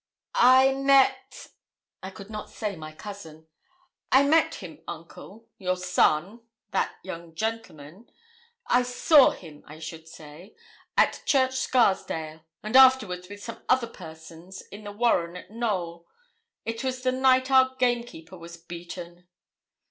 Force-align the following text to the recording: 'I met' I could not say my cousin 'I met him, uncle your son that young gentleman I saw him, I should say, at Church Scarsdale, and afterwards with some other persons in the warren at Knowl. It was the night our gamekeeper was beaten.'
'I 0.33 0.73
met' 0.81 1.49
I 2.01 2.09
could 2.09 2.31
not 2.31 2.49
say 2.49 2.75
my 2.75 2.91
cousin 2.91 3.45
'I 4.11 4.23
met 4.29 4.55
him, 4.55 4.81
uncle 4.87 5.47
your 5.59 5.77
son 5.77 6.41
that 6.71 6.95
young 7.03 7.35
gentleman 7.35 8.09
I 8.65 8.81
saw 8.81 9.29
him, 9.29 9.63
I 9.67 9.77
should 9.77 10.07
say, 10.07 10.55
at 10.97 11.21
Church 11.27 11.55
Scarsdale, 11.57 12.41
and 12.63 12.75
afterwards 12.75 13.29
with 13.29 13.43
some 13.43 13.61
other 13.69 13.85
persons 13.85 14.63
in 14.71 14.85
the 14.85 14.91
warren 14.91 15.37
at 15.37 15.51
Knowl. 15.51 16.07
It 16.65 16.83
was 16.83 17.03
the 17.03 17.11
night 17.11 17.51
our 17.51 17.75
gamekeeper 17.75 18.39
was 18.39 18.57
beaten.' 18.57 19.27